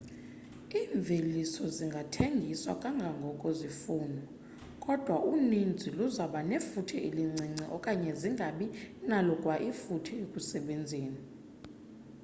[0.79, 4.23] iimveliso zingathengiswa kangangoko zifunwa
[4.83, 8.67] kodwa uninzi luzoba nefuthe elincinci okanye zingabi
[9.09, 11.21] nalo kwa ifuthe ekusebenzeni